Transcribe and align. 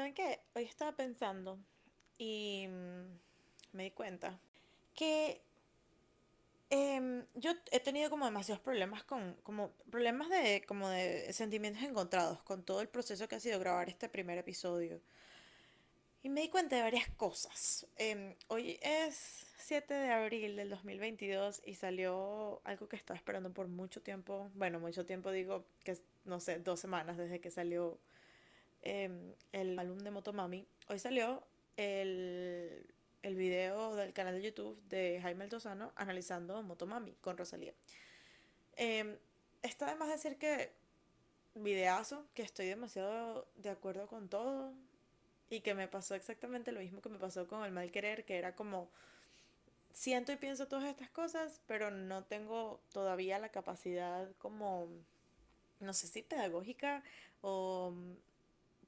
¿Saben 0.00 0.14
qué? 0.14 0.40
Hoy 0.54 0.64
estaba 0.64 0.96
pensando 0.96 1.58
y 2.16 2.66
mm, 2.66 3.76
me 3.76 3.82
di 3.82 3.90
cuenta 3.90 4.40
que 4.94 5.42
em, 6.70 7.26
yo 7.34 7.52
he 7.70 7.80
tenido 7.80 8.08
como 8.08 8.24
demasiados 8.24 8.62
problemas 8.62 9.04
con, 9.04 9.34
como 9.42 9.72
problemas 9.90 10.30
de, 10.30 10.64
como 10.66 10.88
de 10.88 11.30
sentimientos 11.34 11.82
encontrados 11.82 12.42
con 12.44 12.64
todo 12.64 12.80
el 12.80 12.88
proceso 12.88 13.28
que 13.28 13.34
ha 13.34 13.40
sido 13.40 13.60
grabar 13.60 13.90
este 13.90 14.08
primer 14.08 14.38
episodio. 14.38 15.02
Y 16.22 16.30
me 16.30 16.40
di 16.40 16.48
cuenta 16.48 16.76
de 16.76 16.82
varias 16.82 17.10
cosas. 17.10 17.86
Em, 17.96 18.34
hoy 18.48 18.78
es 18.80 19.44
7 19.58 19.92
de 19.92 20.12
abril 20.12 20.56
del 20.56 20.70
2022 20.70 21.60
y 21.66 21.74
salió 21.74 22.62
algo 22.64 22.88
que 22.88 22.96
estaba 22.96 23.18
esperando 23.18 23.52
por 23.52 23.68
mucho 23.68 24.00
tiempo. 24.00 24.50
Bueno, 24.54 24.80
mucho 24.80 25.04
tiempo 25.04 25.30
digo 25.30 25.66
que, 25.84 25.98
no 26.24 26.40
sé, 26.40 26.58
dos 26.58 26.80
semanas 26.80 27.18
desde 27.18 27.42
que 27.42 27.50
salió 27.50 28.00
em, 28.82 29.34
el 29.52 29.78
álbum 29.78 29.98
de 29.98 30.10
Motomami. 30.10 30.66
Hoy 30.88 30.98
salió 30.98 31.42
el, 31.76 32.86
el 33.22 33.34
video 33.36 33.94
del 33.96 34.12
canal 34.12 34.34
de 34.34 34.42
YouTube 34.42 34.80
de 34.88 35.20
Jaime 35.20 35.44
Altozano 35.44 35.92
analizando 35.96 36.62
Motomami 36.62 37.14
con 37.20 37.36
Rosalía. 37.36 37.74
Eh, 38.76 39.18
está 39.62 39.86
de 39.90 39.96
más 39.96 40.08
decir 40.08 40.36
que 40.36 40.72
videazo, 41.54 42.26
que 42.34 42.42
estoy 42.42 42.66
demasiado 42.66 43.46
de 43.56 43.70
acuerdo 43.70 44.06
con 44.06 44.28
todo 44.28 44.72
y 45.50 45.60
que 45.60 45.74
me 45.74 45.88
pasó 45.88 46.14
exactamente 46.14 46.72
lo 46.72 46.80
mismo 46.80 47.02
que 47.02 47.08
me 47.08 47.18
pasó 47.18 47.46
con 47.48 47.64
el 47.64 47.72
mal 47.72 47.90
querer, 47.90 48.24
que 48.24 48.38
era 48.38 48.54
como 48.54 48.88
siento 49.92 50.32
y 50.32 50.36
pienso 50.36 50.68
todas 50.68 50.84
estas 50.84 51.10
cosas, 51.10 51.60
pero 51.66 51.90
no 51.90 52.24
tengo 52.24 52.80
todavía 52.92 53.38
la 53.38 53.50
capacidad 53.50 54.30
como, 54.38 54.88
no 55.80 55.92
sé 55.92 56.06
si 56.06 56.22
pedagógica 56.22 57.02
o 57.42 57.92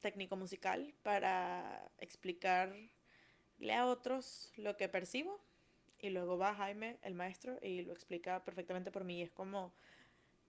técnico 0.03 0.37
musical 0.37 0.93
para 1.03 1.91
explicarle 1.99 2.91
a 3.75 3.87
otros 3.87 4.53
lo 4.57 4.77
que 4.77 4.91
percibo. 4.91 5.41
Y 6.01 6.11
luego 6.11 6.37
va 6.37 6.55
Jaime, 6.55 6.99
el 7.03 7.15
maestro, 7.15 7.59
y 7.63 7.83
lo 7.83 7.93
explica 7.93 8.45
perfectamente 8.45 8.91
por 8.91 9.05
mí. 9.05 9.21
Y 9.21 9.23
es 9.23 9.31
como, 9.31 9.73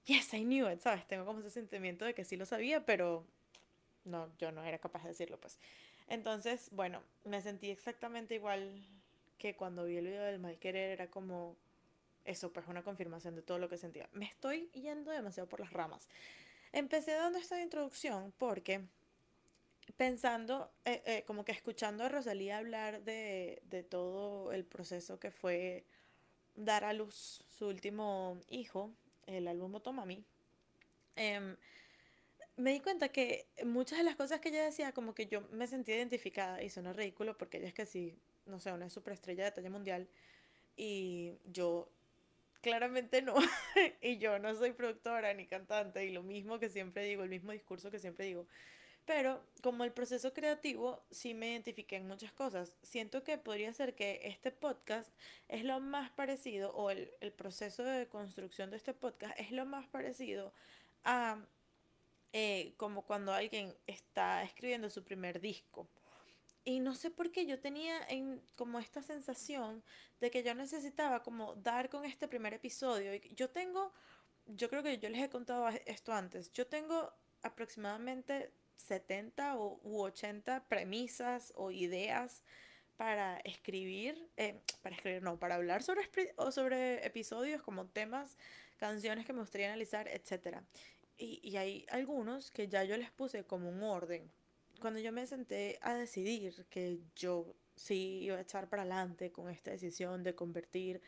yes, 0.05 0.33
I 0.33 0.43
knew 0.43 0.69
it, 0.69 0.81
¿sabes? 0.81 1.07
Tengo 1.07 1.25
como 1.25 1.39
ese 1.39 1.51
sentimiento 1.51 2.03
de 2.03 2.13
que 2.13 2.25
sí 2.25 2.35
lo 2.35 2.45
sabía, 2.45 2.85
pero 2.85 3.23
no, 4.03 4.29
yo 4.39 4.51
no 4.51 4.63
era 4.63 4.79
capaz 4.79 5.03
de 5.03 5.09
decirlo, 5.09 5.39
pues. 5.39 5.59
Entonces, 6.07 6.69
bueno, 6.71 7.01
me 7.23 7.41
sentí 7.41 7.69
exactamente 7.69 8.35
igual 8.35 8.83
que 9.38 9.55
cuando 9.55 9.85
vi 9.85 9.97
el 9.97 10.07
video 10.07 10.23
del 10.23 10.39
mal 10.39 10.57
querer, 10.57 10.91
era 10.91 11.07
como 11.07 11.55
eso, 12.25 12.51
pues 12.51 12.67
una 12.67 12.83
confirmación 12.83 13.35
de 13.35 13.41
todo 13.41 13.59
lo 13.59 13.69
que 13.69 13.77
sentía. 13.77 14.09
Me 14.13 14.25
estoy 14.25 14.69
yendo 14.73 15.11
demasiado 15.11 15.47
por 15.47 15.59
las 15.59 15.71
ramas. 15.71 16.07
Empecé 16.71 17.11
dando 17.11 17.38
esta 17.38 17.61
introducción 17.61 18.33
porque 18.38 18.81
pensando, 19.97 20.71
eh, 20.85 21.01
eh, 21.05 21.23
como 21.25 21.45
que 21.45 21.51
escuchando 21.51 22.03
a 22.03 22.09
Rosalía 22.09 22.57
hablar 22.57 23.03
de, 23.03 23.61
de 23.65 23.83
todo 23.83 24.51
el 24.51 24.65
proceso 24.65 25.19
que 25.19 25.31
fue 25.31 25.85
dar 26.55 26.83
a 26.85 26.93
luz 26.93 27.43
su 27.47 27.67
último 27.67 28.39
hijo, 28.49 28.91
el 29.27 29.47
álbum 29.47 29.71
Motomami, 29.71 30.23
em, 31.15 31.57
me 32.57 32.71
di 32.71 32.79
cuenta 32.79 33.09
que 33.09 33.47
muchas 33.65 33.97
de 33.97 34.03
las 34.03 34.15
cosas 34.15 34.39
que 34.39 34.49
ella 34.49 34.63
decía, 34.63 34.91
como 34.93 35.13
que 35.15 35.25
yo 35.27 35.41
me 35.51 35.67
sentí 35.67 35.91
identificada 35.91 36.61
y 36.63 36.69
suena 36.69 36.93
ridículo 36.93 37.37
porque 37.37 37.57
ella 37.57 37.67
es 37.67 37.73
que 37.73 37.85
sí, 37.85 38.15
no 38.45 38.59
sé, 38.59 38.71
una 38.71 38.89
superestrella 38.89 39.45
de 39.45 39.51
talla 39.51 39.69
mundial 39.69 40.07
y 40.77 41.33
yo 41.45 41.89
claramente 42.61 43.21
no. 43.21 43.35
y 44.01 44.17
yo 44.19 44.39
no 44.39 44.55
soy 44.55 44.71
productora 44.73 45.33
ni 45.33 45.47
cantante 45.47 46.05
y 46.05 46.11
lo 46.11 46.23
mismo 46.23 46.59
que 46.59 46.69
siempre 46.69 47.05
digo, 47.05 47.23
el 47.23 47.29
mismo 47.29 47.51
discurso 47.51 47.91
que 47.91 47.99
siempre 47.99 48.25
digo. 48.25 48.47
Pero 49.05 49.41
como 49.61 49.83
el 49.83 49.91
proceso 49.91 50.33
creativo, 50.33 51.03
sí 51.11 51.33
me 51.33 51.51
identifiqué 51.51 51.97
en 51.97 52.07
muchas 52.07 52.31
cosas. 52.31 52.75
Siento 52.83 53.23
que 53.23 53.37
podría 53.37 53.73
ser 53.73 53.95
que 53.95 54.21
este 54.23 54.51
podcast 54.51 55.09
es 55.49 55.63
lo 55.63 55.79
más 55.79 56.09
parecido, 56.11 56.73
o 56.73 56.89
el, 56.89 57.11
el 57.19 57.31
proceso 57.31 57.83
de 57.83 58.07
construcción 58.07 58.72
de 58.72 58.78
este 58.78 58.94
podcast 58.94 59.38
es 59.39 59.51
lo 59.51 59.66
más 59.66 59.88
parecido 59.88 60.53
a 61.03 61.38
eh, 62.35 62.73
como 62.78 63.03
cuando 63.03 63.31
alguien 63.31 63.75
está 63.85 64.41
escribiendo 64.41 64.89
su 64.89 65.03
primer 65.03 65.39
disco. 65.39 65.88
Y 66.66 66.79
no 66.79 66.95
sé 66.95 67.11
por 67.11 67.31
qué 67.31 67.45
yo 67.45 67.59
tenía 67.59 67.99
en, 68.07 68.41
como 68.55 68.79
esta 68.79 69.03
sensación 69.03 69.83
de 70.19 70.31
que 70.31 70.41
yo 70.41 70.55
necesitaba 70.55 71.22
como 71.22 71.53
dar 71.55 71.89
con 71.89 72.05
este 72.05 72.28
primer 72.28 72.55
episodio. 72.55 73.13
Yo 73.35 73.51
tengo, 73.51 73.94
yo 74.47 74.67
creo 74.67 74.81
que 74.81 74.97
yo 74.97 75.09
les 75.09 75.22
he 75.22 75.29
contado 75.29 75.67
esto 75.85 76.11
antes, 76.11 76.51
yo 76.53 76.66
tengo 76.66 77.13
aproximadamente 77.44 78.51
70 78.78 79.57
o, 79.57 79.79
u 79.84 80.01
80 80.01 80.66
premisas 80.67 81.53
o 81.56 81.72
ideas 81.72 82.44
para 82.97 83.38
escribir, 83.44 84.29
eh, 84.38 84.61
para 84.81 84.95
escribir, 84.95 85.23
no, 85.23 85.39
para 85.39 85.56
hablar 85.56 85.84
sobre, 85.84 86.09
o 86.38 86.51
sobre 86.51 87.06
episodios 87.06 87.61
como 87.61 87.88
temas, 87.88 88.38
canciones 88.78 89.25
que 89.25 89.34
me 89.34 89.39
gustaría 89.39 89.67
analizar, 89.67 90.07
etc. 90.07 90.57
Y, 91.17 91.39
y 91.44 91.57
hay 91.57 91.85
algunos 91.89 92.51
que 92.51 92.67
ya 92.67 92.84
yo 92.84 92.97
les 92.97 93.11
puse 93.11 93.45
como 93.45 93.69
un 93.69 93.84
orden. 93.84 94.31
Cuando 94.79 95.00
yo 95.00 95.11
me 95.11 95.25
senté 95.25 95.79
a 95.81 95.94
decidir 95.94 96.66
que 96.69 97.00
yo 97.16 97.55
sí 97.75 98.19
iba 98.23 98.38
a 98.38 98.41
echar 98.41 98.69
para 98.69 98.84
adelante 98.84 99.31
con 99.31 99.50
esta 99.50 99.72
decisión 99.72 100.23
de 100.23 100.35
convertir 100.35 101.01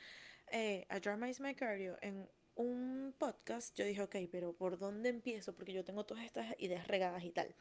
eh, 0.52 0.86
a 0.90 1.00
Drama 1.00 1.30
is 1.30 1.40
My 1.40 1.56
Cardio 1.56 1.98
en 2.02 2.30
un 2.56 3.14
podcast, 3.18 3.78
yo 3.78 3.86
dije, 3.86 4.02
ok, 4.02 4.16
pero 4.32 4.54
¿por 4.54 4.78
dónde 4.78 5.10
empiezo? 5.10 5.54
Porque 5.54 5.74
yo 5.74 5.84
tengo 5.84 6.06
todas 6.06 6.24
estas 6.24 6.56
ideas 6.60 6.88
regadas 6.88 7.24
y 7.24 7.32
tal. 7.32 7.54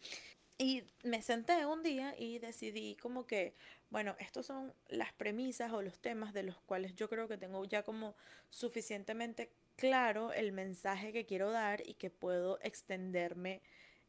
Y 0.57 0.85
me 1.03 1.21
senté 1.21 1.67
un 1.67 1.83
día 1.83 2.15
y 2.17 2.39
decidí 2.39 2.95
como 2.97 3.27
que, 3.27 3.55
bueno, 3.91 4.15
estos 4.21 4.47
son 4.47 4.73
las 4.89 5.13
premisas 5.13 5.73
o 5.73 5.83
los 5.83 5.99
temas 5.99 6.33
de 6.33 6.45
los 6.45 6.61
cuales 6.61 6.95
yo 6.95 7.09
creo 7.09 7.27
que 7.27 7.37
tengo 7.37 7.65
ya 7.65 7.83
como 7.83 8.15
suficientemente 8.51 9.51
claro 9.77 10.33
el 10.33 10.53
mensaje 10.53 11.13
que 11.13 11.27
quiero 11.27 11.51
dar 11.51 11.83
y 11.87 11.95
que 11.95 12.11
puedo 12.11 12.61
extenderme 12.63 13.63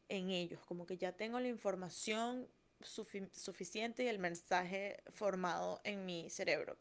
en 0.08 0.30
ellos, 0.30 0.64
como 0.66 0.86
que 0.86 0.96
ya 0.96 1.12
tengo 1.12 1.40
la 1.40 1.48
información 1.48 2.46
suficiente 2.80 4.04
y 4.04 4.08
el 4.08 4.20
mensaje 4.20 5.02
formado 5.10 5.80
en 5.82 6.06
mi 6.06 6.30
cerebro. 6.30 6.76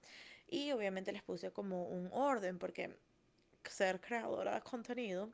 Y 0.48 0.72
obviamente 0.72 1.12
les 1.12 1.24
puse 1.24 1.52
como 1.52 1.88
un 1.88 2.10
orden 2.12 2.60
porque 2.60 2.96
ser 3.70 4.00
creadora 4.02 4.56
de 4.56 4.62
contenido, 4.62 5.32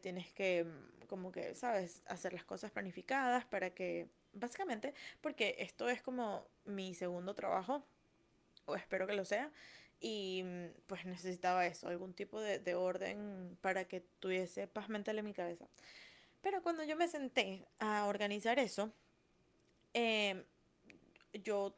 tienes 0.00 0.32
que, 0.32 0.64
mm, 0.64 1.06
como 1.06 1.32
que, 1.32 1.54
¿sabes? 1.54 2.02
Hacer 2.06 2.32
las 2.32 2.44
cosas 2.44 2.70
planificadas 2.70 3.44
para 3.44 3.70
que, 3.70 4.08
básicamente, 4.32 4.94
porque 5.20 5.56
esto 5.58 5.88
es 5.88 6.02
como 6.02 6.46
mi 6.64 6.94
segundo 6.94 7.34
trabajo, 7.34 7.84
o 8.66 8.76
espero 8.76 9.06
que 9.06 9.14
lo 9.14 9.24
sea, 9.24 9.50
y 10.00 10.42
mm, 10.44 10.66
pues 10.86 11.04
necesitaba 11.06 11.66
eso, 11.66 11.88
algún 11.88 12.14
tipo 12.14 12.40
de, 12.40 12.58
de 12.58 12.74
orden 12.74 13.56
para 13.60 13.84
que 13.86 14.00
tuviese 14.20 14.66
paz 14.66 14.88
mental 14.88 15.18
en 15.18 15.24
mi 15.24 15.34
cabeza. 15.34 15.66
Pero 16.42 16.62
cuando 16.62 16.84
yo 16.84 16.96
me 16.96 17.08
senté 17.08 17.64
a 17.78 18.06
organizar 18.06 18.58
eso, 18.58 18.92
em, 19.94 20.44
yo 21.44 21.74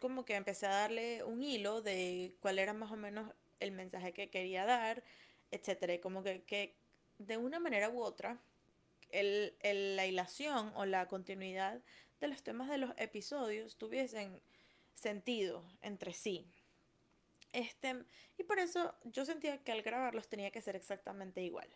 como 0.00 0.24
que 0.24 0.36
empecé 0.36 0.66
a 0.66 0.70
darle 0.70 1.24
un 1.24 1.42
hilo 1.42 1.82
de 1.82 2.34
cuál 2.40 2.58
era 2.58 2.72
más 2.72 2.92
o 2.92 2.96
menos 2.96 3.30
el 3.60 3.72
mensaje 3.72 4.12
que 4.12 4.30
quería 4.30 4.64
dar, 4.64 5.02
etcétera. 5.50 6.00
Como 6.00 6.22
que, 6.22 6.42
que 6.42 6.74
de 7.18 7.36
una 7.36 7.58
manera 7.58 7.90
u 7.90 8.00
otra, 8.02 8.38
el, 9.10 9.54
el, 9.60 9.96
la 9.96 10.06
hilación 10.06 10.72
o 10.74 10.84
la 10.84 11.06
continuidad 11.08 11.80
de 12.20 12.28
los 12.28 12.42
temas 12.42 12.68
de 12.68 12.78
los 12.78 12.90
episodios 12.96 13.76
tuviesen 13.76 14.40
sentido 14.94 15.62
entre 15.82 16.12
sí. 16.12 16.46
Este, 17.52 18.04
y 18.38 18.44
por 18.44 18.58
eso 18.58 18.94
yo 19.04 19.24
sentía 19.24 19.62
que 19.62 19.72
al 19.72 19.82
grabarlos 19.82 20.28
tenía 20.28 20.50
que 20.50 20.60
ser 20.60 20.76
exactamente 20.76 21.40
igual. 21.42 21.68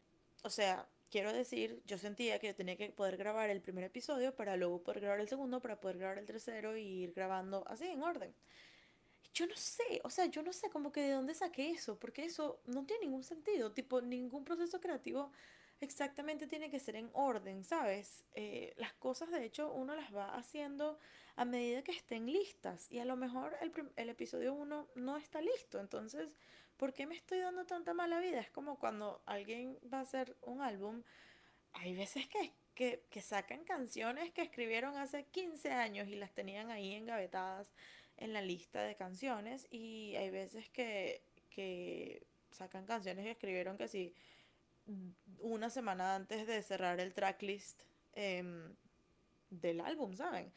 O 0.42 0.50
sea, 0.50 0.86
quiero 1.10 1.32
decir, 1.32 1.82
yo 1.86 1.98
sentía 1.98 2.38
que 2.38 2.48
yo 2.48 2.54
tenía 2.54 2.76
que 2.76 2.90
poder 2.90 3.16
grabar 3.16 3.50
el 3.50 3.60
primer 3.60 3.84
episodio 3.84 4.34
para 4.34 4.56
luego 4.56 4.82
poder 4.82 5.00
grabar 5.00 5.20
el 5.20 5.28
segundo, 5.28 5.60
para 5.60 5.80
poder 5.80 5.98
grabar 5.98 6.18
el 6.18 6.26
tercero 6.26 6.76
y 6.76 6.82
ir 6.82 7.12
grabando 7.12 7.64
así 7.66 7.86
en 7.86 8.02
orden. 8.02 8.34
Yo 9.32 9.46
no 9.46 9.56
sé, 9.56 10.00
o 10.04 10.10
sea, 10.10 10.26
yo 10.26 10.42
no 10.42 10.52
sé 10.52 10.70
como 10.70 10.92
que 10.92 11.02
de 11.02 11.12
dónde 11.12 11.34
saqué 11.34 11.70
eso, 11.70 11.98
porque 11.98 12.24
eso 12.24 12.60
no 12.66 12.84
tiene 12.84 13.06
ningún 13.06 13.22
sentido, 13.22 13.72
tipo, 13.72 14.00
ningún 14.00 14.44
proceso 14.44 14.80
creativo 14.80 15.30
exactamente 15.80 16.46
tiene 16.46 16.70
que 16.70 16.78
ser 16.78 16.96
en 16.96 17.10
orden, 17.14 17.64
¿sabes? 17.64 18.24
Eh, 18.34 18.74
las 18.76 18.92
cosas, 18.94 19.30
de 19.30 19.44
hecho, 19.44 19.72
uno 19.72 19.94
las 19.94 20.14
va 20.14 20.34
haciendo 20.36 20.98
a 21.36 21.44
medida 21.44 21.82
que 21.82 21.92
estén 21.92 22.26
listas 22.26 22.86
y 22.90 22.98
a 22.98 23.04
lo 23.04 23.16
mejor 23.16 23.56
el, 23.62 23.72
el 23.96 24.08
episodio 24.10 24.52
1 24.54 24.88
no 24.94 25.16
está 25.16 25.40
listo, 25.40 25.80
entonces, 25.80 26.36
¿por 26.76 26.92
qué 26.92 27.06
me 27.06 27.16
estoy 27.16 27.38
dando 27.38 27.64
tanta 27.64 27.94
mala 27.94 28.20
vida? 28.20 28.40
Es 28.40 28.50
como 28.50 28.78
cuando 28.78 29.22
alguien 29.26 29.78
va 29.92 29.98
a 29.98 30.02
hacer 30.02 30.36
un 30.42 30.60
álbum, 30.60 31.02
hay 31.72 31.94
veces 31.94 32.28
que, 32.28 32.52
que, 32.74 33.02
que 33.10 33.22
sacan 33.22 33.64
canciones 33.64 34.32
que 34.32 34.42
escribieron 34.42 34.96
hace 34.96 35.24
15 35.24 35.72
años 35.72 36.08
y 36.08 36.16
las 36.16 36.32
tenían 36.32 36.70
ahí 36.70 36.94
engavetadas 36.94 37.72
en 38.20 38.32
la 38.32 38.42
lista 38.42 38.82
de 38.82 38.94
canciones 38.94 39.66
y 39.70 40.14
hay 40.16 40.30
veces 40.30 40.68
que, 40.70 41.22
que 41.50 42.26
sacan 42.50 42.86
canciones 42.86 43.24
que 43.24 43.32
escribieron 43.32 43.76
que 43.76 43.88
sí 43.88 44.14
una 45.38 45.70
semana 45.70 46.14
antes 46.14 46.46
de 46.46 46.62
cerrar 46.62 47.00
el 47.00 47.14
tracklist 47.14 47.82
eh, 48.14 48.42
del 49.50 49.80
álbum, 49.80 50.14
¿saben? 50.14 50.52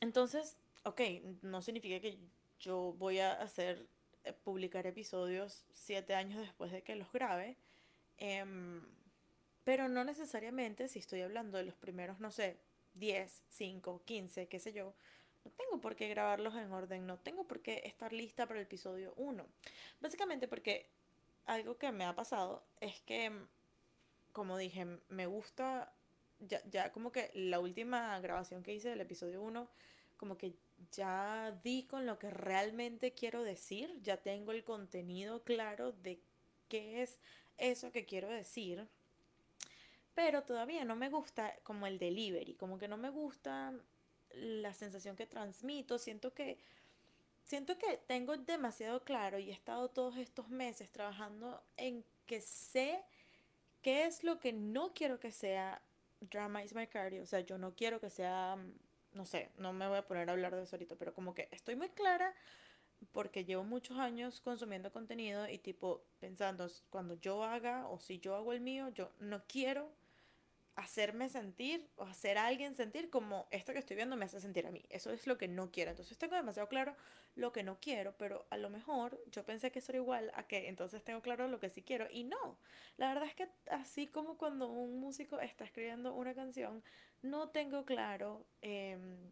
entonces, 0.00 0.56
ok, 0.84 1.00
no 1.42 1.62
significa 1.62 2.00
que 2.00 2.18
yo 2.58 2.94
voy 2.98 3.20
a 3.20 3.32
hacer, 3.32 3.86
eh, 4.24 4.32
publicar 4.32 4.86
episodios 4.86 5.64
siete 5.72 6.14
años 6.14 6.40
después 6.40 6.72
de 6.72 6.82
que 6.82 6.96
los 6.96 7.10
grabe. 7.12 7.56
em, 8.18 8.82
pero 9.64 9.88
no 9.88 10.04
necesariamente 10.04 10.88
si 10.88 10.98
estoy 10.98 11.22
hablando 11.22 11.56
de 11.58 11.64
los 11.64 11.74
primeros, 11.74 12.20
no 12.20 12.30
sé, 12.30 12.58
10 12.94 13.42
5 13.48 14.02
15 14.04 14.46
qué 14.46 14.58
sé 14.60 14.72
yo, 14.72 14.94
no 15.44 15.50
tengo 15.52 15.80
por 15.80 15.96
qué 15.96 16.08
grabarlos 16.08 16.54
en 16.54 16.72
orden, 16.72 17.06
no 17.06 17.18
tengo 17.18 17.46
por 17.46 17.60
qué 17.60 17.82
estar 17.84 18.12
lista 18.12 18.46
para 18.46 18.60
el 18.60 18.66
episodio 18.66 19.12
uno 19.16 19.46
Básicamente 20.00 20.48
porque 20.48 20.88
algo 21.46 21.76
que 21.76 21.92
me 21.92 22.04
ha 22.04 22.14
pasado 22.14 22.64
es 22.80 23.00
que, 23.02 23.30
como 24.32 24.56
dije, 24.56 24.86
me 25.08 25.26
gusta, 25.26 25.92
ya, 26.40 26.62
ya 26.70 26.92
como 26.92 27.12
que 27.12 27.30
la 27.34 27.60
última 27.60 28.18
grabación 28.20 28.62
que 28.62 28.74
hice 28.74 28.88
del 28.88 29.00
episodio 29.00 29.42
uno 29.42 29.68
como 30.16 30.38
que 30.38 30.54
ya 30.90 31.58
di 31.62 31.84
con 31.84 32.06
lo 32.06 32.18
que 32.18 32.30
realmente 32.30 33.12
quiero 33.12 33.42
decir, 33.42 34.00
ya 34.02 34.16
tengo 34.16 34.52
el 34.52 34.64
contenido 34.64 35.42
claro 35.42 35.92
de 35.92 36.20
qué 36.68 37.02
es 37.02 37.18
eso 37.58 37.92
que 37.92 38.04
quiero 38.04 38.28
decir. 38.28 38.88
Pero 40.14 40.42
todavía 40.44 40.84
no 40.84 40.94
me 40.96 41.08
gusta 41.08 41.54
como 41.64 41.86
el 41.86 41.98
delivery, 41.98 42.54
como 42.54 42.78
que 42.78 42.88
no 42.88 42.96
me 42.96 43.10
gusta 43.10 43.74
la 44.36 44.74
sensación 44.74 45.16
que 45.16 45.26
transmito. 45.26 45.98
Siento 45.98 46.32
que, 46.32 46.58
siento 47.44 47.78
que 47.78 47.98
tengo 48.06 48.36
demasiado 48.36 49.02
claro 49.04 49.38
y 49.38 49.50
he 49.50 49.52
estado 49.52 49.88
todos 49.88 50.16
estos 50.16 50.48
meses 50.48 50.90
trabajando 50.90 51.62
en 51.76 52.04
que 52.26 52.40
sé 52.40 53.02
qué 53.82 54.06
es 54.06 54.24
lo 54.24 54.38
que 54.38 54.52
no 54.52 54.92
quiero 54.94 55.20
que 55.20 55.30
sea 55.30 55.82
Drama 56.20 56.62
is 56.64 56.74
my 56.74 56.86
cardio. 56.86 57.22
O 57.22 57.26
sea, 57.26 57.40
yo 57.40 57.58
no 57.58 57.74
quiero 57.74 58.00
que 58.00 58.10
sea, 58.10 58.56
no 59.12 59.26
sé, 59.26 59.50
no 59.58 59.72
me 59.72 59.88
voy 59.88 59.98
a 59.98 60.06
poner 60.06 60.28
a 60.28 60.32
hablar 60.32 60.54
de 60.54 60.62
eso 60.62 60.76
ahorita, 60.76 60.96
pero 60.96 61.14
como 61.14 61.34
que 61.34 61.48
estoy 61.50 61.76
muy 61.76 61.90
clara 61.90 62.34
porque 63.12 63.44
llevo 63.44 63.64
muchos 63.64 63.98
años 63.98 64.40
consumiendo 64.40 64.90
contenido 64.90 65.48
y 65.48 65.58
tipo 65.58 66.04
pensando, 66.20 66.66
cuando 66.90 67.14
yo 67.14 67.44
haga 67.44 67.86
o 67.88 67.98
si 68.00 68.18
yo 68.18 68.34
hago 68.34 68.52
el 68.52 68.60
mío, 68.60 68.88
yo 68.88 69.10
no 69.20 69.42
quiero 69.46 69.90
hacerme 70.76 71.28
sentir 71.28 71.88
o 71.96 72.04
hacer 72.04 72.36
a 72.36 72.46
alguien 72.46 72.74
sentir 72.74 73.08
como 73.08 73.46
esto 73.50 73.72
que 73.72 73.78
estoy 73.78 73.96
viendo 73.96 74.16
me 74.16 74.24
hace 74.24 74.40
sentir 74.40 74.66
a 74.66 74.70
mí. 74.70 74.84
Eso 74.90 75.12
es 75.12 75.26
lo 75.26 75.38
que 75.38 75.46
no 75.48 75.70
quiero. 75.70 75.90
Entonces 75.90 76.18
tengo 76.18 76.34
demasiado 76.34 76.68
claro 76.68 76.96
lo 77.36 77.52
que 77.52 77.62
no 77.62 77.78
quiero, 77.80 78.16
pero 78.18 78.46
a 78.50 78.56
lo 78.56 78.70
mejor 78.70 79.20
yo 79.30 79.44
pensé 79.44 79.70
que 79.70 79.78
eso 79.78 79.92
era 79.92 79.98
igual 79.98 80.32
a 80.34 80.46
que 80.46 80.68
entonces 80.68 81.02
tengo 81.04 81.20
claro 81.22 81.48
lo 81.48 81.60
que 81.60 81.68
sí 81.68 81.82
quiero 81.82 82.08
y 82.10 82.24
no. 82.24 82.58
La 82.96 83.08
verdad 83.08 83.28
es 83.28 83.34
que 83.34 83.48
así 83.70 84.06
como 84.06 84.36
cuando 84.36 84.68
un 84.68 85.00
músico 85.00 85.40
está 85.40 85.64
escribiendo 85.64 86.14
una 86.14 86.34
canción, 86.34 86.82
no 87.22 87.50
tengo 87.50 87.84
claro 87.84 88.44
em, 88.60 89.30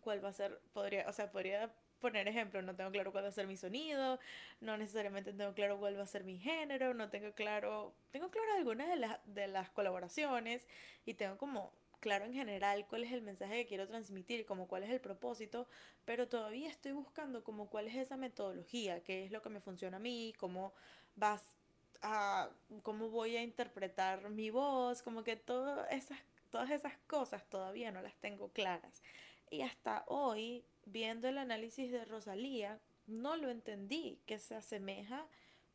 cuál 0.00 0.24
va 0.24 0.30
a 0.30 0.32
ser, 0.32 0.60
podría, 0.72 1.08
o 1.08 1.12
sea, 1.12 1.30
podría 1.30 1.72
poner 2.00 2.28
ejemplo, 2.28 2.62
no 2.62 2.74
tengo 2.76 2.90
claro 2.90 3.12
cuál 3.12 3.24
va 3.24 3.28
a 3.28 3.32
ser 3.32 3.46
mi 3.46 3.56
sonido, 3.56 4.18
no 4.60 4.76
necesariamente 4.76 5.32
tengo 5.32 5.54
claro 5.54 5.78
cuál 5.78 5.98
va 5.98 6.02
a 6.02 6.06
ser 6.06 6.24
mi 6.24 6.38
género, 6.38 6.94
no 6.94 7.10
tengo 7.10 7.32
claro, 7.32 7.94
tengo 8.10 8.30
claro 8.30 8.52
algunas 8.56 8.88
de 8.88 8.96
las, 8.96 9.18
de 9.24 9.46
las 9.48 9.70
colaboraciones 9.70 10.66
y 11.04 11.14
tengo 11.14 11.36
como 11.38 11.72
claro 12.00 12.24
en 12.24 12.34
general 12.34 12.86
cuál 12.86 13.04
es 13.04 13.12
el 13.12 13.22
mensaje 13.22 13.56
que 13.56 13.66
quiero 13.66 13.88
transmitir, 13.88 14.46
como 14.46 14.68
cuál 14.68 14.82
es 14.84 14.90
el 14.90 15.00
propósito, 15.00 15.66
pero 16.04 16.28
todavía 16.28 16.68
estoy 16.68 16.92
buscando 16.92 17.42
como 17.42 17.68
cuál 17.68 17.88
es 17.88 17.96
esa 17.96 18.16
metodología, 18.16 19.02
qué 19.02 19.24
es 19.24 19.32
lo 19.32 19.42
que 19.42 19.48
me 19.48 19.60
funciona 19.60 19.96
a 19.96 20.00
mí, 20.00 20.32
cómo 20.38 20.72
vas 21.16 21.56
a, 22.02 22.50
cómo 22.82 23.08
voy 23.10 23.36
a 23.36 23.42
interpretar 23.42 24.28
mi 24.30 24.50
voz, 24.50 25.02
como 25.02 25.24
que 25.24 25.36
todas 25.36 25.90
esas, 25.90 26.18
todas 26.50 26.70
esas 26.70 26.96
cosas 27.06 27.48
todavía 27.48 27.90
no 27.90 28.02
las 28.02 28.14
tengo 28.16 28.50
claras. 28.50 29.02
Y 29.50 29.62
hasta 29.62 30.04
hoy, 30.06 30.64
viendo 30.84 31.28
el 31.28 31.38
análisis 31.38 31.90
de 31.90 32.04
Rosalía, 32.04 32.80
no 33.06 33.36
lo 33.36 33.48
entendí, 33.50 34.20
que 34.26 34.38
se 34.38 34.54
asemeja 34.56 35.26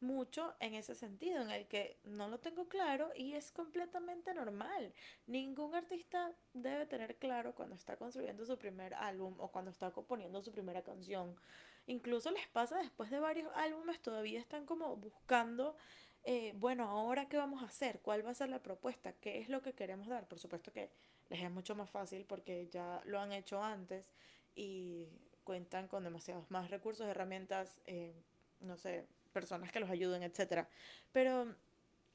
mucho 0.01 0.56
en 0.59 0.73
ese 0.73 0.95
sentido, 0.95 1.41
en 1.41 1.51
el 1.51 1.68
que 1.68 2.00
no 2.03 2.27
lo 2.27 2.39
tengo 2.39 2.68
claro 2.68 3.12
y 3.15 3.33
es 3.33 3.51
completamente 3.51 4.33
normal. 4.33 4.94
Ningún 5.27 5.75
artista 5.75 6.35
debe 6.53 6.85
tener 6.88 7.18
claro 7.18 7.53
cuando 7.53 7.75
está 7.75 7.95
construyendo 7.95 8.45
su 8.45 8.57
primer 8.57 8.95
álbum 8.95 9.35
o 9.38 9.51
cuando 9.51 9.71
está 9.71 9.91
componiendo 9.91 10.41
su 10.41 10.51
primera 10.51 10.81
canción. 10.81 11.35
Incluso 11.85 12.31
les 12.31 12.47
pasa 12.47 12.77
después 12.79 13.12
de 13.12 13.19
varios 13.19 13.51
álbumes, 13.56 14.01
todavía 14.01 14.39
están 14.39 14.65
como 14.65 14.95
buscando, 14.97 15.77
eh, 16.23 16.53
bueno, 16.56 16.88
ahora 16.88 17.27
qué 17.27 17.38
vamos 17.38 17.63
a 17.63 17.65
hacer, 17.68 18.00
cuál 18.01 18.25
va 18.25 18.31
a 18.31 18.35
ser 18.35 18.50
la 18.50 18.62
propuesta, 18.62 19.13
qué 19.13 19.39
es 19.39 19.50
lo 19.50 19.62
que 19.62 19.73
queremos 19.73 20.07
dar. 20.07 20.27
Por 20.27 20.39
supuesto 20.39 20.71
que 20.71 20.89
les 21.29 21.41
es 21.41 21.51
mucho 21.51 21.75
más 21.75 21.89
fácil 21.89 22.25
porque 22.25 22.68
ya 22.69 23.01
lo 23.06 23.19
han 23.19 23.31
hecho 23.31 23.63
antes 23.63 24.13
y 24.56 25.07
cuentan 25.44 25.88
con 25.88 26.03
demasiados 26.03 26.50
más 26.51 26.69
recursos, 26.69 27.07
herramientas, 27.07 27.81
eh, 27.85 28.13
no 28.59 28.77
sé, 28.77 29.06
personas 29.33 29.71
que 29.71 29.79
los 29.79 29.89
ayuden, 29.89 30.23
etcétera. 30.23 30.68
Pero 31.12 31.56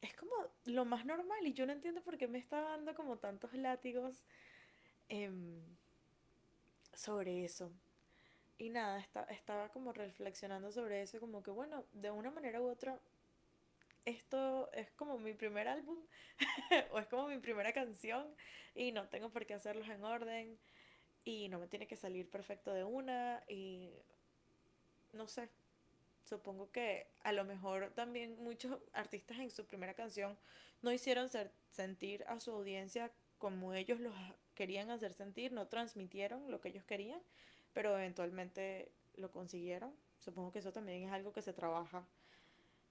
es 0.02 0.14
como 0.14 0.34
lo 0.66 0.84
más 0.84 1.04
normal 1.04 1.46
y 1.46 1.52
yo 1.52 1.66
no 1.66 1.72
entiendo 1.72 2.02
por 2.02 2.16
qué 2.18 2.28
me 2.28 2.38
está 2.38 2.60
dando 2.60 2.94
como 2.94 3.16
tantos 3.18 3.52
látigos 3.54 4.24
em, 5.08 5.60
sobre 6.94 7.44
eso. 7.44 7.70
Y 8.58 8.70
nada, 8.70 8.98
está, 9.00 9.24
estaba 9.24 9.68
como 9.70 9.92
reflexionando 9.92 10.72
sobre 10.72 11.02
eso, 11.02 11.20
como 11.20 11.42
que 11.42 11.50
bueno, 11.50 11.84
de 11.92 12.10
una 12.10 12.30
manera 12.30 12.60
u 12.60 12.68
otra, 12.68 12.98
esto 14.06 14.70
es 14.72 14.90
como 14.92 15.18
mi 15.18 15.34
primer 15.34 15.68
álbum 15.68 15.98
o 16.92 16.98
es 16.98 17.06
como 17.08 17.28
mi 17.28 17.38
primera 17.38 17.72
canción 17.72 18.26
y 18.74 18.92
no 18.92 19.08
tengo 19.08 19.30
por 19.30 19.44
qué 19.44 19.54
hacerlos 19.54 19.88
en 19.88 20.04
orden 20.04 20.58
y 21.24 21.48
no 21.48 21.58
me 21.58 21.66
tiene 21.66 21.88
que 21.88 21.96
salir 21.96 22.30
perfecto 22.30 22.72
de 22.72 22.84
una 22.84 23.42
y 23.48 23.90
no 25.12 25.26
sé, 25.26 25.50
supongo 26.24 26.70
que 26.70 27.08
a 27.24 27.32
lo 27.32 27.44
mejor 27.44 27.92
también 27.94 28.42
muchos 28.42 28.78
artistas 28.92 29.38
en 29.38 29.50
su 29.50 29.66
primera 29.66 29.94
canción 29.94 30.38
no 30.82 30.92
hicieron 30.92 31.28
ser, 31.28 31.50
sentir 31.70 32.24
a 32.28 32.38
su 32.38 32.52
audiencia 32.52 33.10
como 33.38 33.74
ellos 33.74 33.98
los 33.98 34.14
querían 34.54 34.90
hacer 34.90 35.12
sentir, 35.12 35.52
no 35.52 35.66
transmitieron 35.66 36.50
lo 36.50 36.60
que 36.60 36.68
ellos 36.68 36.84
querían, 36.84 37.20
pero 37.72 37.96
eventualmente 37.98 38.92
lo 39.16 39.30
consiguieron. 39.30 39.94
Supongo 40.18 40.52
que 40.52 40.60
eso 40.60 40.72
también 40.72 41.02
es 41.02 41.12
algo 41.12 41.32
que 41.32 41.42
se 41.42 41.52
trabaja 41.52 42.06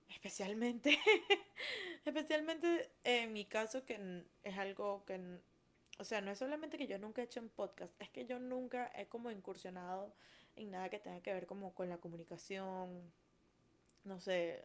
especialmente, 0.09 0.97
especialmente 2.05 2.91
en 3.03 3.33
mi 3.33 3.45
caso 3.45 3.85
que 3.85 4.23
es 4.43 4.57
algo 4.57 5.05
que, 5.05 5.39
o 5.97 6.03
sea, 6.03 6.21
no 6.21 6.31
es 6.31 6.39
solamente 6.39 6.77
que 6.77 6.87
yo 6.87 6.97
nunca 6.99 7.21
he 7.21 7.25
hecho 7.25 7.39
un 7.39 7.49
podcast, 7.49 7.93
es 8.01 8.09
que 8.09 8.25
yo 8.25 8.39
nunca 8.39 8.91
he 8.95 9.07
como 9.07 9.31
incursionado 9.31 10.13
en 10.55 10.71
nada 10.71 10.89
que 10.89 10.99
tenga 10.99 11.21
que 11.21 11.33
ver 11.33 11.45
como 11.45 11.73
con 11.73 11.89
la 11.89 11.97
comunicación, 11.97 13.11
no 14.03 14.19
sé, 14.19 14.63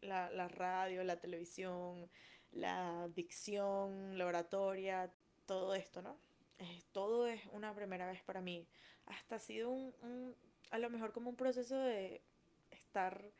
la, 0.00 0.30
la 0.30 0.48
radio, 0.48 1.04
la 1.04 1.20
televisión, 1.20 2.10
la 2.50 3.08
dicción, 3.14 4.18
la 4.18 4.26
oratoria, 4.26 5.12
todo 5.46 5.74
esto, 5.74 6.02
¿no? 6.02 6.18
Eh, 6.58 6.82
todo 6.92 7.26
es 7.26 7.40
una 7.52 7.74
primera 7.74 8.06
vez 8.06 8.22
para 8.22 8.40
mí. 8.40 8.68
Hasta 9.06 9.36
ha 9.36 9.38
sido 9.38 9.70
un, 9.70 9.94
un, 10.02 10.36
a 10.70 10.78
lo 10.78 10.90
mejor 10.90 11.12
como 11.12 11.30
un 11.30 11.36
proceso 11.36 11.78
de 11.78 12.22
estar 12.70 13.32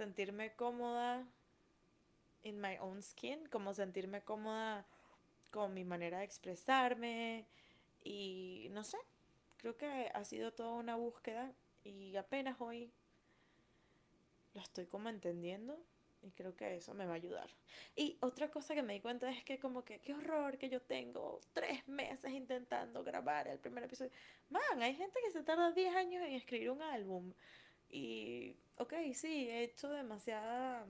sentirme 0.00 0.54
cómoda 0.54 1.22
in 2.42 2.58
my 2.58 2.78
own 2.80 3.02
skin, 3.02 3.46
como 3.50 3.74
sentirme 3.74 4.22
cómoda 4.22 4.86
con 5.50 5.74
mi 5.74 5.84
manera 5.84 6.20
de 6.20 6.24
expresarme 6.24 7.44
y 8.02 8.68
no 8.70 8.82
sé, 8.82 8.96
creo 9.58 9.76
que 9.76 10.10
ha 10.14 10.24
sido 10.24 10.54
toda 10.54 10.72
una 10.72 10.96
búsqueda 10.96 11.52
y 11.84 12.16
apenas 12.16 12.56
hoy 12.60 12.90
lo 14.54 14.62
estoy 14.62 14.86
como 14.86 15.10
entendiendo 15.10 15.78
y 16.22 16.30
creo 16.30 16.56
que 16.56 16.76
eso 16.76 16.94
me 16.94 17.04
va 17.04 17.12
a 17.12 17.16
ayudar. 17.16 17.50
Y 17.94 18.16
otra 18.20 18.50
cosa 18.50 18.74
que 18.74 18.82
me 18.82 18.94
di 18.94 19.00
cuenta 19.00 19.30
es 19.30 19.44
que 19.44 19.58
como 19.58 19.84
que 19.84 19.98
qué 19.98 20.14
horror 20.14 20.56
que 20.56 20.70
yo 20.70 20.80
tengo 20.80 21.42
tres 21.52 21.86
meses 21.88 22.32
intentando 22.32 23.04
grabar 23.04 23.48
el 23.48 23.58
primer 23.58 23.84
episodio. 23.84 24.12
Man, 24.48 24.80
hay 24.80 24.94
gente 24.94 25.20
que 25.22 25.30
se 25.30 25.42
tarda 25.42 25.72
10 25.72 25.94
años 25.94 26.22
en 26.26 26.32
escribir 26.32 26.70
un 26.70 26.80
álbum. 26.80 27.34
Y, 27.90 28.56
ok, 28.76 28.94
sí, 29.14 29.48
he 29.48 29.64
hecho 29.64 29.90
demasiada, 29.90 30.86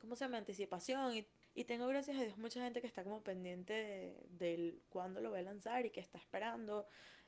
¿cómo 0.00 0.16
se 0.16 0.24
llama? 0.24 0.38
Anticipación 0.38 1.16
y, 1.16 1.26
y 1.54 1.64
tengo, 1.64 1.86
gracias 1.86 2.16
a 2.16 2.22
Dios, 2.22 2.38
mucha 2.38 2.62
gente 2.62 2.80
que 2.80 2.86
está 2.86 3.04
como 3.04 3.22
pendiente 3.22 3.72
de, 3.72 4.26
del 4.30 4.82
cuándo 4.88 5.20
lo 5.20 5.30
voy 5.30 5.40
a 5.40 5.42
lanzar 5.42 5.86
y 5.86 5.90
que 5.90 6.00
está 6.00 6.18
esperando. 6.18 6.86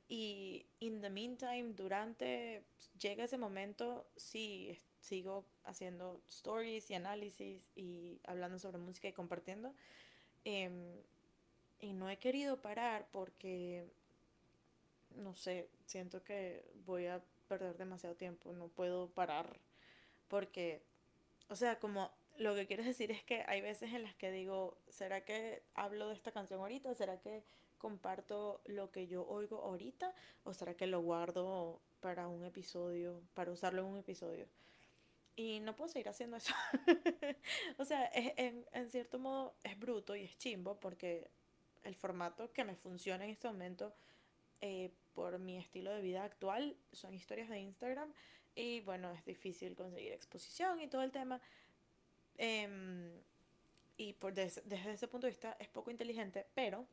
Y 0.09 0.67
in 0.81 1.03
the 1.03 1.11
meantime, 1.11 1.75
durante 1.75 2.65
llega 2.99 3.25
ese 3.25 3.37
momento, 3.37 4.09
sí, 4.17 4.81
sigo 5.01 5.45
haciendo 5.65 6.23
stories 6.29 6.91
y 6.91 6.95
análisis 6.95 7.71
y 7.75 8.21
hablando 8.25 8.59
sobre 8.59 8.79
música 8.79 9.09
y 9.09 9.13
compartiendo. 9.13 9.75
Em, 10.45 11.03
y 11.81 11.93
no 11.93 12.09
he 12.09 12.19
querido 12.19 12.61
parar 12.63 13.09
porque 13.13 13.87
no 15.17 15.35
sé, 15.35 15.69
siento 15.87 16.23
que 16.23 16.65
voy 16.85 17.07
a 17.07 17.23
perder 17.49 17.77
demasiado 17.77 18.17
tiempo, 18.17 18.53
no 18.53 18.69
puedo 18.69 19.09
parar 19.11 19.59
porque, 20.29 20.83
o 21.49 21.57
sea, 21.57 21.79
como 21.79 22.11
lo 22.39 22.55
que 22.55 22.67
quieres 22.67 22.87
decir 22.87 23.11
es 23.11 23.23
que 23.25 23.45
hay 23.47 23.61
veces 23.61 23.93
en 23.95 24.03
las 24.05 24.15
que 24.15 24.31
digo, 24.31 24.79
¿será 24.89 25.25
que 25.25 25.63
hablo 25.75 26.09
de 26.09 26.15
esta 26.15 26.33
canción 26.33 26.61
ahorita? 26.61 26.95
¿Será 26.95 27.21
que 27.21 27.45
comparto 27.79 28.61
lo 28.67 28.91
que 28.91 29.07
yo 29.07 29.27
oigo 29.29 29.63
ahorita 29.63 30.15
o 30.45 30.53
será 30.55 30.75
que 30.75 30.87
lo 30.87 31.01
guardo 31.01 31.81
para 32.01 32.29
un 32.29 32.45
episodio, 32.45 33.23
para 33.35 33.53
usarlo 33.53 33.83
en 33.83 33.89
un 33.89 33.99
episodio. 33.99 34.47
Y 35.37 35.61
no 35.61 35.77
puedo 35.77 35.89
seguir 35.89 36.09
haciendo 36.09 36.37
eso. 36.37 36.53
o 37.79 37.85
sea, 37.85 38.07
es- 38.07 38.33
en, 38.37 38.67
en 38.73 38.91
cierto 38.91 39.19
modo 39.19 39.55
es 39.65 39.79
bruto 39.79 40.17
y 40.17 40.25
es 40.25 40.37
chimbo 40.39 40.81
porque 40.81 41.31
el 41.85 41.95
formato 41.95 42.53
que 42.53 42.65
me 42.65 42.75
funciona 42.77 43.25
en 43.25 43.31
este 43.31 43.49
momento 43.49 43.95
eh, 44.61 44.93
por 45.19 45.37
mi 45.41 45.59
estilo 45.59 45.91
de 45.91 46.01
vida 46.01 46.23
actual 46.23 46.77
son 46.93 47.13
historias 47.13 47.49
de 47.49 47.59
Instagram 47.59 48.13
y 48.55 48.83
bueno, 48.83 49.11
es 49.11 49.25
difícil 49.25 49.75
conseguir 49.75 50.13
exposición 50.13 50.81
y 50.81 50.87
todo 50.87 51.03
el 51.03 51.11
tema. 51.11 51.41
Em, 52.37 53.11
y 53.97 54.13
por 54.13 54.33
des- 54.33 54.63
desde 54.65 54.93
ese 54.93 55.09
punto 55.09 55.27
de 55.27 55.33
vista 55.33 55.57
es 55.59 55.67
poco 55.67 55.91
inteligente, 55.91 56.47
pero 56.55 56.87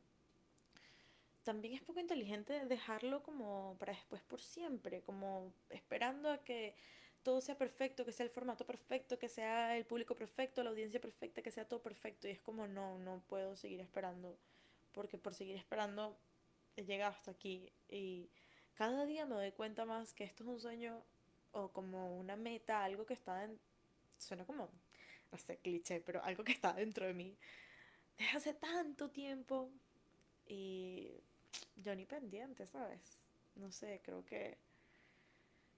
también 1.44 1.74
es 1.74 1.82
poco 1.82 2.00
inteligente 2.00 2.66
dejarlo 2.66 3.22
como 3.22 3.76
para 3.78 3.92
después 3.92 4.22
por 4.22 4.40
siempre, 4.40 5.02
como 5.02 5.52
esperando 5.70 6.28
a 6.28 6.42
que 6.42 6.74
todo 7.22 7.40
sea 7.40 7.56
perfecto, 7.56 8.04
que 8.04 8.10
sea 8.10 8.26
el 8.26 8.30
formato 8.32 8.66
perfecto, 8.66 9.20
que 9.20 9.28
sea 9.28 9.76
el 9.76 9.84
público 9.86 10.16
perfecto, 10.16 10.64
la 10.64 10.70
audiencia 10.70 11.00
perfecta, 11.00 11.42
que 11.42 11.52
sea 11.52 11.68
todo 11.68 11.80
perfecto. 11.80 12.26
Y 12.26 12.32
es 12.32 12.40
como 12.40 12.66
no, 12.66 12.98
no 12.98 13.22
puedo 13.28 13.54
seguir 13.54 13.78
esperando, 13.80 14.36
porque 14.90 15.16
por 15.16 15.32
seguir 15.32 15.54
esperando 15.56 16.16
he 16.76 16.84
llegado 16.84 17.12
hasta 17.12 17.30
aquí 17.30 17.72
y 17.88 18.28
cada 18.74 19.06
día 19.06 19.26
me 19.26 19.34
doy 19.34 19.52
cuenta 19.52 19.84
más 19.84 20.12
que 20.12 20.24
esto 20.24 20.44
es 20.44 20.48
un 20.48 20.60
sueño 20.60 21.02
o 21.52 21.68
como 21.72 22.18
una 22.18 22.36
meta, 22.36 22.84
algo 22.84 23.06
que 23.06 23.14
está 23.14 23.44
en, 23.44 23.58
suena 24.18 24.44
como, 24.44 24.68
no 25.32 25.38
sé, 25.38 25.56
cliché, 25.58 26.00
pero 26.00 26.22
algo 26.22 26.44
que 26.44 26.52
está 26.52 26.72
dentro 26.74 27.06
de 27.06 27.14
mí 27.14 27.36
desde 28.18 28.36
hace 28.36 28.54
tanto 28.54 29.10
tiempo 29.10 29.70
y 30.46 31.10
yo 31.76 31.94
ni 31.94 32.04
pendiente, 32.04 32.66
¿sabes? 32.66 33.00
No 33.54 33.70
sé, 33.72 34.00
creo 34.04 34.24
que 34.24 34.58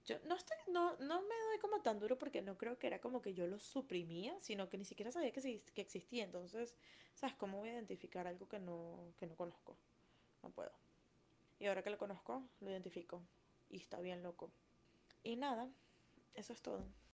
yo 0.05 0.17
no 0.25 0.35
estoy, 0.35 0.57
no, 0.67 0.95
no 0.97 1.21
me 1.21 1.35
doy 1.47 1.59
como 1.59 1.81
tan 1.81 1.99
duro 1.99 2.17
porque 2.17 2.41
no 2.41 2.57
creo 2.57 2.77
que 2.79 2.87
era 2.87 2.99
como 2.99 3.21
que 3.21 3.33
yo 3.33 3.47
lo 3.47 3.59
suprimía, 3.59 4.39
sino 4.39 4.69
que 4.69 4.77
ni 4.77 4.85
siquiera 4.85 5.11
sabía 5.11 5.31
que, 5.31 5.61
que 5.73 5.81
existía. 5.81 6.23
Entonces, 6.23 6.75
¿sabes 7.13 7.35
cómo 7.35 7.59
voy 7.59 7.69
a 7.69 7.73
identificar 7.73 8.27
algo 8.27 8.47
que 8.47 8.59
no, 8.59 9.13
que 9.17 9.27
no 9.27 9.35
conozco? 9.35 9.75
No 10.41 10.49
puedo. 10.49 10.71
Y 11.59 11.67
ahora 11.67 11.83
que 11.83 11.89
lo 11.89 11.97
conozco, 11.97 12.43
lo 12.61 12.71
identifico. 12.71 13.21
Y 13.69 13.77
está 13.77 13.99
bien 13.99 14.23
loco. 14.23 14.51
Y 15.23 15.35
nada, 15.35 15.69
eso 16.33 16.53
es 16.53 16.61
todo. 16.61 16.85